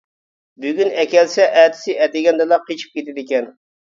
بۈگۈن 0.63 0.87
ئەكەلسە 1.03 1.45
ئەتىسى 1.63 1.95
ئەتىگەندىلا 2.05 2.59
قېچىپ 2.71 2.97
كېتىدىكەن. 2.97 3.47